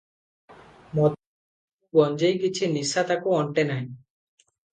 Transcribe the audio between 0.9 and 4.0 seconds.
ମଦ, ଆପୁ, ଗଞ୍ଜେଇ କିଛି ନିଶା ତାକୁ ଅଣ୍ଟେ ନାହିଁ।